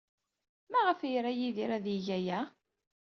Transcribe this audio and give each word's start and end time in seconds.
Maɣef 0.71 0.99
ay 1.01 1.13
ira 1.17 1.31
Yidir 1.39 1.71
ad 1.77 1.85
yeg 1.89 2.07
aya? 2.17 2.39